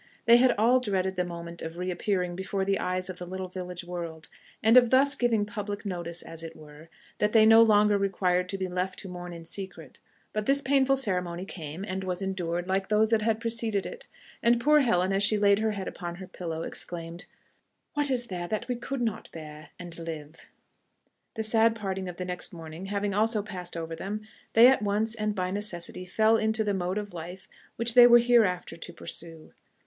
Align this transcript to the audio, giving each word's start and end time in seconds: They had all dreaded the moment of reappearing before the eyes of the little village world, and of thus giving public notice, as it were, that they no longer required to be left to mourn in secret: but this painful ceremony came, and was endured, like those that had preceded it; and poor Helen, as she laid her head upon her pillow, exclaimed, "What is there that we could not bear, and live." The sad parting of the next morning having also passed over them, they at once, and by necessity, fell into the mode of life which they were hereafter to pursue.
They 0.25 0.37
had 0.37 0.55
all 0.57 0.79
dreaded 0.79 1.15
the 1.15 1.23
moment 1.23 1.61
of 1.61 1.77
reappearing 1.77 2.35
before 2.35 2.65
the 2.65 2.79
eyes 2.79 3.07
of 3.07 3.19
the 3.19 3.25
little 3.27 3.49
village 3.49 3.83
world, 3.83 4.29
and 4.63 4.75
of 4.75 4.89
thus 4.89 5.13
giving 5.13 5.45
public 5.45 5.85
notice, 5.85 6.23
as 6.23 6.41
it 6.41 6.55
were, 6.55 6.89
that 7.19 7.33
they 7.33 7.45
no 7.45 7.61
longer 7.61 7.99
required 7.99 8.49
to 8.49 8.57
be 8.57 8.67
left 8.67 8.97
to 9.01 9.07
mourn 9.07 9.31
in 9.31 9.45
secret: 9.45 9.99
but 10.33 10.47
this 10.47 10.59
painful 10.59 10.95
ceremony 10.95 11.45
came, 11.45 11.85
and 11.85 12.03
was 12.03 12.19
endured, 12.23 12.67
like 12.67 12.87
those 12.87 13.11
that 13.11 13.21
had 13.21 13.39
preceded 13.39 13.85
it; 13.85 14.07
and 14.41 14.59
poor 14.59 14.79
Helen, 14.79 15.13
as 15.13 15.21
she 15.21 15.37
laid 15.37 15.59
her 15.59 15.73
head 15.73 15.87
upon 15.87 16.15
her 16.15 16.25
pillow, 16.25 16.63
exclaimed, 16.63 17.27
"What 17.93 18.09
is 18.09 18.25
there 18.25 18.47
that 18.47 18.67
we 18.67 18.77
could 18.77 19.03
not 19.03 19.29
bear, 19.31 19.69
and 19.77 19.95
live." 19.99 20.49
The 21.35 21.43
sad 21.43 21.75
parting 21.75 22.09
of 22.09 22.17
the 22.17 22.25
next 22.25 22.53
morning 22.53 22.87
having 22.87 23.13
also 23.13 23.43
passed 23.43 23.77
over 23.77 23.95
them, 23.95 24.21
they 24.53 24.67
at 24.67 24.81
once, 24.81 25.13
and 25.13 25.35
by 25.35 25.51
necessity, 25.51 26.05
fell 26.05 26.37
into 26.37 26.63
the 26.63 26.73
mode 26.73 26.97
of 26.97 27.13
life 27.13 27.47
which 27.75 27.93
they 27.93 28.07
were 28.07 28.17
hereafter 28.17 28.75
to 28.75 28.91
pursue. 28.93 29.53